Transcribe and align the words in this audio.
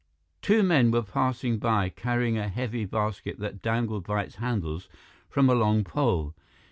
Two 0.41 0.63
men 0.63 0.89
were 0.89 1.03
passing 1.03 1.59
by, 1.59 1.89
carrying 1.89 2.35
a 2.35 2.47
heavy 2.49 2.85
basket 2.85 3.37
that 3.37 3.61
dangled 3.61 4.07
by 4.07 4.23
its 4.23 4.37
handles 4.37 4.89
from 5.29 5.47
a 5.47 5.53
long 5.53 5.83
pole. 5.83 6.33